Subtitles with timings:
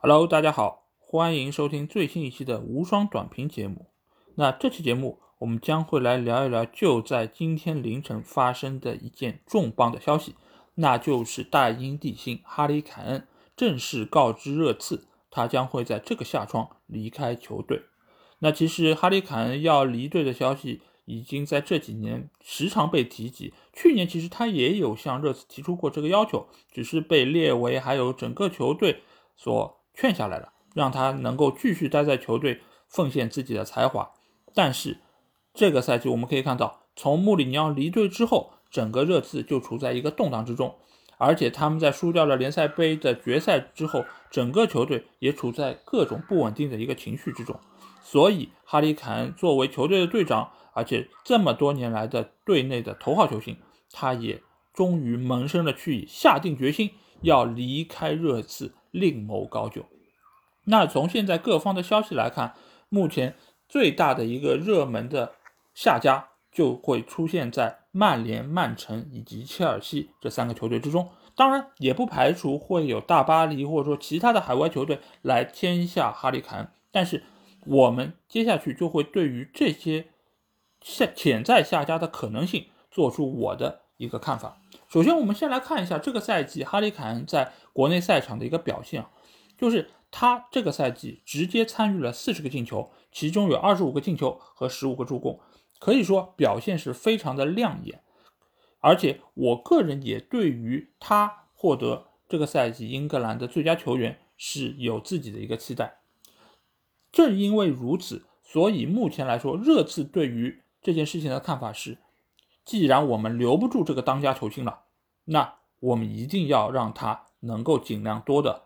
[0.00, 3.90] Hello，大家好，欢迎收听最新一期的无双短评节目。
[4.36, 10.36] 那这期节目我们将会来聊一聊就在今天凌晨发生的一件重磅的消息，
[10.76, 13.26] 那就是大英帝星哈里凯恩
[13.56, 17.82] 正式告知热刺，他将会在这个夏窗离开球队。
[18.38, 29.02] 那其实哈里凯恩要离队的消息已经在这几年时常被提及，去年其实他也有向热刺提出过这个要求，只是被列为还有整个球队
[29.36, 29.76] 所。
[30.00, 34.08] 劝下来了，让他能够继续待在球队，奉献自己的才华。
[34.54, 35.00] 但是
[35.52, 40.76] 这个赛季我们可以看到，从穆里尼奥离队之后，整个热刺就处在一个动荡之中，
[41.16, 47.58] 而且他们在输掉了联赛杯的决赛之后，整个球队也处在各种不稳定的一个情绪之中。
[48.00, 53.56] 所以，哈里凯恩作为球队的队长，而且这么多年来的队内的头号球星，
[53.90, 54.40] 他也
[54.72, 56.92] 终于萌生了去意，下定决心
[57.22, 58.76] 要离开热刺。
[58.98, 59.86] 另谋高就。
[60.64, 62.54] 那从现在各方的消息来看，
[62.88, 63.36] 目前
[63.68, 65.34] 最大的一个热门的
[65.74, 71.08] 下家就会出现在曼联、曼城以及切尔西这三个球队之中。
[71.34, 76.68] 当然，也不排除会有大巴黎或者说其他的海外球队来签下哈里凯恩。
[76.90, 77.22] 但是，
[77.64, 80.08] 我们接下去就会对于这些
[80.80, 84.60] 下潜在下家的可能性做出我的一个看法。
[84.88, 89.04] 首先，我们先来看一下这个赛季哈里凯恩在国内赛场的一个表现，
[89.58, 95.38] 就是他这个赛季直接参与了四十个进球，其中有二十五个进球和十五个助攻，
[95.78, 98.02] 可以说表现是非常的亮眼。
[98.80, 105.98] 而且我个人也对于他获得这个赛季英格兰的最佳球员是有自己的一个期待。
[107.12, 111.98] 正因为如此，所以目前来说，热刺对于这件事情的看法是。
[112.68, 114.80] 既然我们留不住这个当家球星了，
[115.24, 118.64] 那我们一定要让他能够尽量多的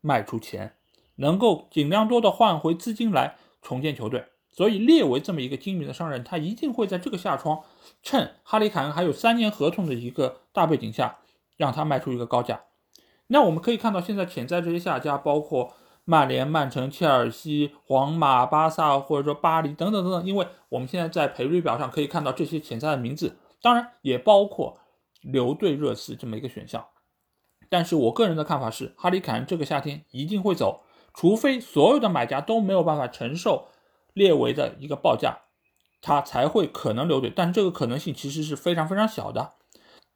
[0.00, 0.76] 卖出钱，
[1.16, 4.26] 能够尽量多的换回资金来重建球队。
[4.48, 7.62] 所以列为这么一个精明的商人，他一定会在这个下窗，
[8.00, 11.18] 趁哈里凯恩还有三年合同的一个大背景下，
[11.56, 12.62] 让他卖出一个高价。
[13.26, 15.74] 那我们可以看到，现在潜在这些下家，包括。
[16.04, 24.80] 曼联、曼城、切尔西、皇马、巴萨，或者说巴黎等等等等，因为我们现在在赔率表上可以看到这些潜在的名字，当然也包括
[25.20, 26.86] 留队热刺这么一个选项。
[27.68, 30.82] 但是我个人的看法是，哈里凯恩这个夏天一定会走，
[31.14, 33.68] 除非所有的买家都没有办法承受
[34.12, 35.42] 列维的一个报价，
[36.00, 37.32] 他才会可能留队。
[37.34, 39.52] 但这个可能性其实是非常非常小的。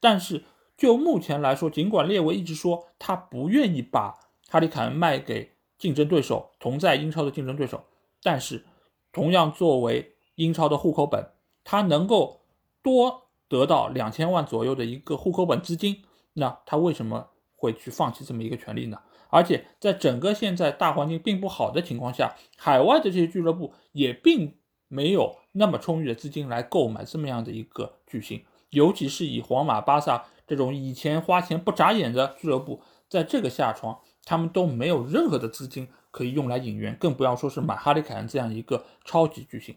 [0.00, 0.44] 但是
[0.76, 5.50] 就目前来说，尽管列维一直说他不愿意把哈里凯恩卖给。
[5.82, 7.82] 竞争对手同在英超的竞争对手，
[8.22, 8.64] 但是
[9.10, 11.32] 同样作为英超的户口本，
[11.64, 12.42] 他能够
[12.84, 16.04] 多得到两千万左右的一个户口本资金，
[16.34, 19.00] 那他为什么会去放弃这么一个权利呢？
[19.28, 24.54] 而且在整个现在大环境并不好的情况下，海外的这些俱乐部也并
[24.86, 33.98] 没有那么充裕的资金来购买这么样的一个巨星，尤其是以皇马、巴萨这种以前花钱不眨眼的俱乐部，在这个下窗。
[34.24, 39.74] 他们都没有任何的资金可以用来引援，更不要说是买哈里凯恩这样一个超级巨星。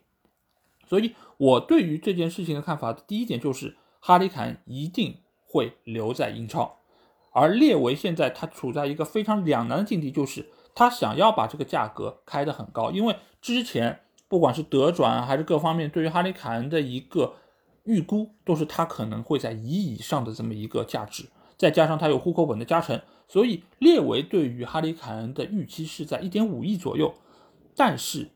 [0.88, 6.78] 所以，我对于这件事情的看法，第一点就是哈里凯恩一定会留在英超。
[7.32, 17.34] 而列维现在他处在一个非常两难的境地，就是他想要把这个价格开得很高，因为之前不管是德转还是各方面对于哈里凯恩的一个
[17.84, 21.26] 预估，都是他可能会在一以上的这么一个价值，
[21.58, 23.02] 再加上他有户口本的加成。
[23.28, 27.16] 所以列维对于哈里凯恩的预期是在一点五亿左右，
[27.76, 28.30] 但是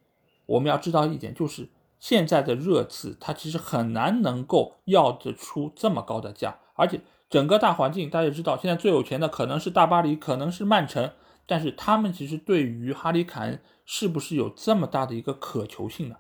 [0.48, 1.70] 我们要知道一点，就是
[2.00, 11.12] 现在的热刺他其实很难能够要得出这么高的价，而且整个大环境大家知道，现在最有钱的可能是大巴黎，可能是曼城，
[11.46, 16.16] 但是他们其实对于哈里凯恩是不是有这么大的一个渴求性呢？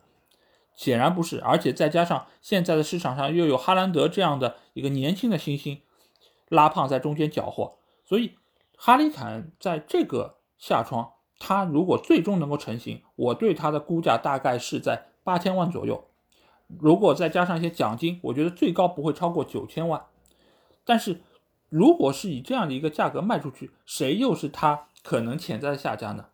[0.75, 5.81] 显然不是，而且再加上现在的市场上又有哈兰德这样的一个年轻的新星
[6.47, 8.38] 拉胖在中间搅和，所以。
[8.81, 16.05] 哈里凯恩在这个下窗，他如果最终能够成型，我对他的估价大概是在八千万左右。
[16.79, 20.05] 如果再加上一些奖金，我觉得最高不会超过九千万。
[20.85, 21.19] 但是，
[21.67, 26.27] 如果是以这样的一个价格卖出去，谁又是他可能潜在的下家呢？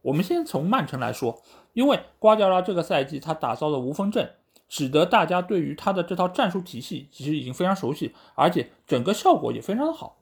[0.00, 1.42] 我们先从曼城来说，
[1.74, 4.36] 因为瓜迪奥拉这个赛季他打造的无锋阵，
[4.70, 10.16] 使得大家对于他的这套战术体系其实已经非常熟悉，而且整个效果也非常的好。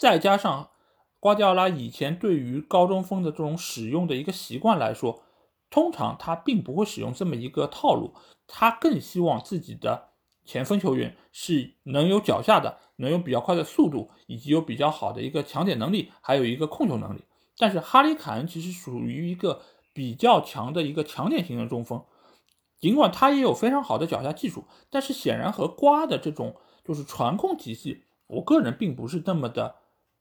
[0.00, 0.70] 再加上
[1.18, 5.22] 瓜迪奥拉以前对于高中锋的这种使用的一个习惯来说，
[5.68, 8.14] 通常他并不会使用这么一个套路，
[8.46, 10.12] 他更希望自己的
[10.46, 17.22] 前锋球员是能有脚下的，能有比较快的速度，以及有比较好的一个抢点能力，还有一个控球能力。
[17.58, 19.60] 但是哈里凯恩其实属于一个
[19.92, 22.02] 比较强的一个强点型的中锋，
[22.78, 29.76] 尽管他也有非常好的脚下技术，但是显然和瓜的这种就是传控体系，我个人并不是那么的，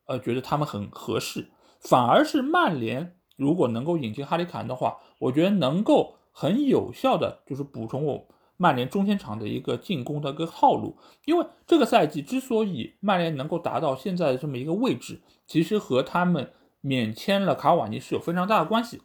[0.09, 1.49] 呃，觉得他们很合适。
[1.79, 8.27] 反而是曼联如果能够引进哈里凯恩的话，我觉得能够很有效的就是补充我
[8.57, 10.97] 曼联中前场的一个进攻的一个套路。
[11.23, 16.51] 因为这个赛季之所以曼联能够达到现在的这么一个位置，其实和他们。
[16.81, 19.01] 免签了卡瓦尼是有非常大的关系。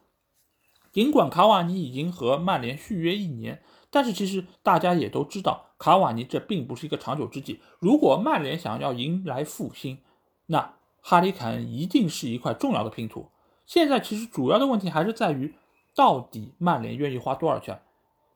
[0.92, 7.58] 尽管卡瓦尼已经和曼联续约一年，但是其实大家也都知道，卡瓦尼这并不是一个长久之计。
[7.80, 9.98] 如果曼联想要迎来复兴，
[10.46, 13.28] 那哈里凯恩一定是一块重要的拼图。
[13.66, 15.54] 现在其实主要的问题还是在于，
[15.94, 17.82] 到底曼联愿意花多少钱？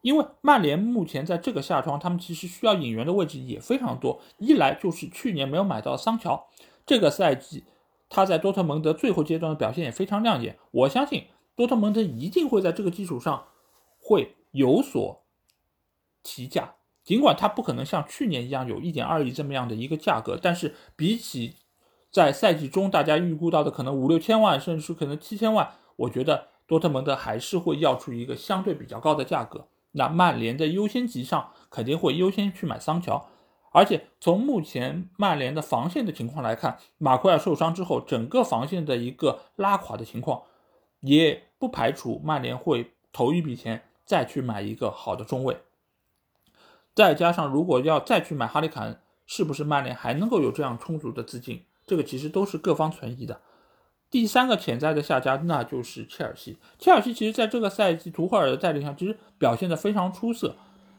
[0.02, 4.20] 因为曼联目前在这个夏窗，他们其实需要引援的位置也非常多。
[4.36, 6.46] 一来就是去年没有买到桑乔，
[6.84, 7.64] 这个赛季。
[8.10, 11.24] 他在多特蒙德最后阶段的表现也非常亮眼，我相信
[11.56, 13.46] 多特蒙德一定会在这个基础上
[13.98, 15.22] 会有所
[16.22, 16.74] 提价。
[17.02, 21.56] 尽管他不可能像去年一样有一点二亿这么样的一个价格，但是比起
[22.10, 29.68] 在赛季中大家预估到的可能五六千万，甚至是可能七千万，我觉得多特蒙德还是会要出一个相对比较高的价格。
[29.92, 33.26] 那曼联的优先级上肯定会优先去买桑乔。
[33.70, 40.42] 而且从目前曼联的防线的情况来看，马奎尔受伤之后，整个防线的一个拉垮的情况，
[41.00, 45.58] 也不排除曼联会投一笔钱再去买一个好的中卫。
[46.94, 51.64] 再加上如果要再去买哈里凯恩，是不是曼联还能够有这样充足的资金？
[51.88, 53.40] 这个其实都是各方存疑的。
[54.10, 56.58] 第三个潜在的下家，那就是切尔西。
[56.78, 60.54] 切尔西其实在这个赛季图赫尔的带领下，其实表现的非常出色。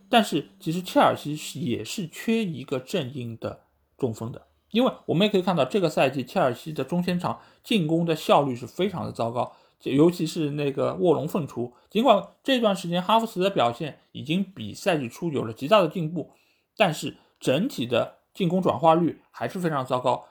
[0.10, 3.62] 但是其实切尔西是也是缺一个正印的
[3.98, 11.72] 中锋的，因为我们也可以看到这个赛季切尔西的中前场进攻的效率是非常的糟糕，尤其是那个卧龙凤雏。
[11.90, 16.32] 尽管这段时间哈弗茨的表现已经比赛季初有了极大的进步，
[16.76, 20.26] 但是整体的进攻转化率还是非常糟糕。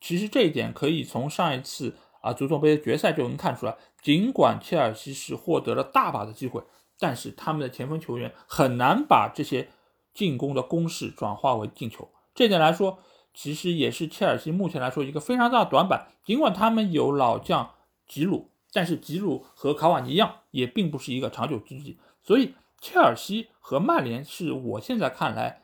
[0.00, 6.62] 其实这一点可以从上一次啊足总杯决赛就能看出来，尽管切尔西是获得了大把的机会。
[7.00, 9.68] 但是他们的前锋球员很难把这些
[10.12, 12.98] 进攻的攻势转化为进球，这点来说，
[13.32, 16.08] 其实也是切尔西目前来说一个非常大的短板。
[16.24, 17.70] 尽管他们有老将
[18.08, 22.00] 吉鲁，但是吉鲁和卡瓦尼一样，也并不是一个长久之计。
[22.20, 25.62] 所以，切尔西和曼联是我现在看来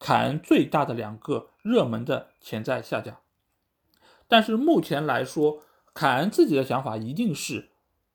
[0.00, 3.20] 凯恩最大的两个热门的潜在下家。
[4.32, 5.60] 但是目前来说，
[5.92, 7.68] 凯恩自己的想法一定是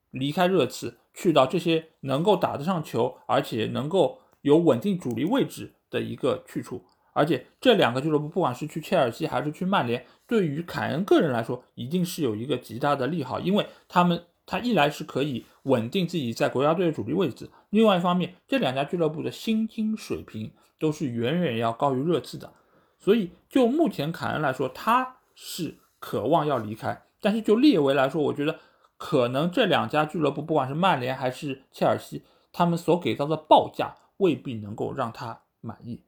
[0.09, 0.97] 离开热刺。
[1.13, 6.83] 去到这些能够打得上球，而且能够有稳定主力位置的一个去处，
[7.13, 22.53] 而且这两个俱乐部，不管是去切尔西还是去曼联，对于凯恩个人来说，一定是有一个极大的利好，因为他们他一来是可以稳定自己在国家队的主力位置，另外一方面，这两家俱乐部的薪金水平都是远远要高于热刺的，
[22.99, 28.59] 所以就目前凯恩来说，他是渴望要离开，但是就列维来说，我觉得。
[28.99, 36.01] 可能这两家俱乐部，不管是曼联还是切尔西，他们所给到的报价未必能够让他满意。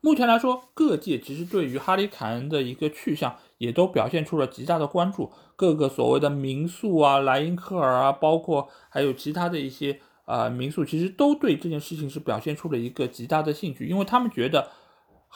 [0.00, 5.30] 目前来说，各界其实对于哈里凯恩的一个去向，也都表现出了极大的关注。
[5.54, 14.70] 各个所谓的民宿啊、莱茵克尔啊，包括还有其他的一些啊民宿，其实都对这件事情是表现出了一个极大的兴趣，因为他们觉得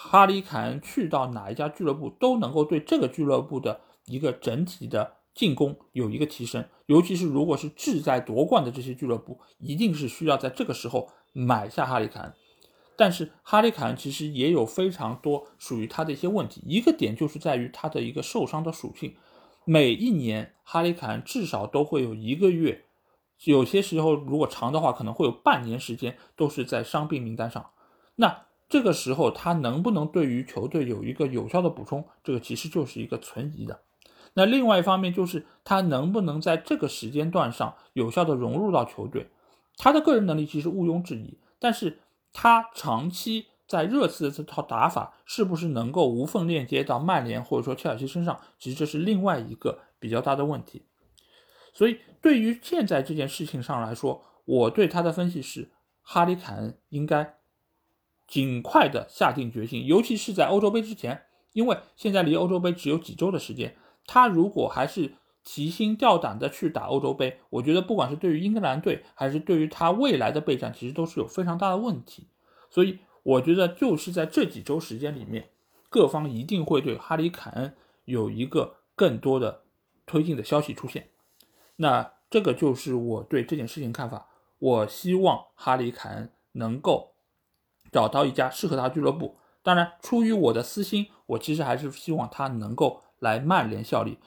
[0.02, 5.16] 哈里凯恩去到哪一家俱乐部，都能够对这个俱乐部的一个整体的。
[5.33, 12.35] 进攻有一个提升，尤其是如果是志在夺冠的这些俱乐部，一定是需要在这个时候买下哈里凯恩。
[12.97, 19.14] 但是哈里凯恩其实也有非常多属于他的一些问题，一个点就是在于他的一个受伤的属性。
[19.64, 22.87] 每一年哈里凯恩至少都会有一个月，
[23.45, 27.71] 有些时候如果长的话，可能会有半年时间都是在伤病名单上。
[28.16, 33.80] 那这个时候他能不能对于球队有一个有效的补充，这个其实就是一个存疑的。
[34.34, 39.28] 那另外一方面就是他能不能在这个时间段上有效的融入到球队，
[39.76, 41.98] 他的个人能力其实毋庸置疑，但是
[42.32, 50.84] 他长期在热刺的这套打法是不是能够无缝链接到曼联或者说切尔西身上，其实这是另外一个比较大的问题。
[51.74, 55.72] 所以对于现在这件事情上来说，我对他的分析是，
[56.02, 57.34] 哈里凯恩应该
[58.30, 63.76] 尽快的下定决心，尤其是在欧洲杯之前，因为现在离欧洲杯只有几周的时间。
[64.06, 72.28] 他如果还是提心吊胆的去打欧洲杯，我觉得不管是对于英格兰队，还是对于他未来的备战，其实都是有非常大的问题。
[72.70, 75.50] 所以我觉得就是在这几周时间里面，
[75.88, 79.62] 各方一定会对哈里凯恩有一个更多的
[80.06, 81.08] 推进的消息出现。
[81.76, 84.28] 那这个就是我对这件事情看法。
[84.58, 87.14] 我希望哈里凯恩能够
[87.92, 89.37] 找到一家适合他俱乐部。
[89.62, 94.18] 当然，出于我的私心，我其实还是希望他能够来曼联效力，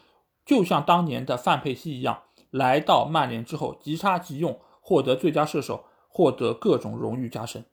[0.46, 7.66] 就像当年的范佩西一样，来到曼联之后即插即用，获得最佳射手，获得各种荣誉加身。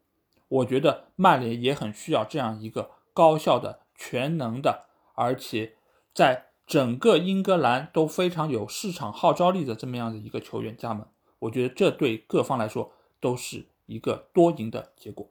[0.48, 5.74] 我觉得曼联也很需要这样一个高效的、全能的，而且
[6.14, 11.06] 在整个英格兰都非常有市场号召力的这么样的一个球员加盟。
[11.40, 15.28] 我觉得这对各方来说都是一个多赢的结果。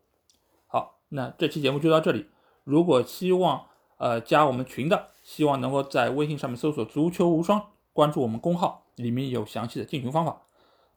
[0.71, 2.27] 好，那这期节目就到这里。
[2.63, 3.65] 如果希望
[3.97, 10.43] 呃加我们群的，希望能够在微信上面搜索“足球无双”，关注我们公号，里面有详细的进群方法。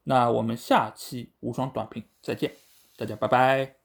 [0.05, 2.53] 那我们下期无双短评再见，
[2.97, 3.82] 大家拜拜。